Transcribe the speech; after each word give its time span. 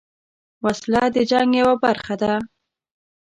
وسله 0.63 1.03
د 1.15 1.17
جنګ 1.31 1.49
یوه 1.61 1.75
برخه 1.83 2.15
ده 2.21 2.33